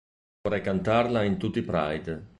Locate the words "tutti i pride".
1.37-2.27